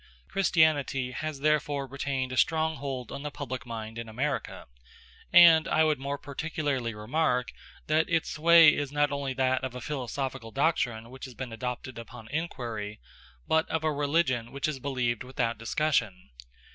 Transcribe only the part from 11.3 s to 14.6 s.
been adopted upon inquiry, but of a religion